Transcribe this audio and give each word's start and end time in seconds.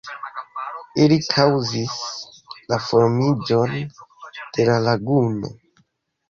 Ili 1.03 1.17
kaŭzis 1.33 1.97
la 2.73 2.79
formiĝon 2.87 3.77
de 4.57 4.67
la 4.71 4.81
laguno. 4.89 5.55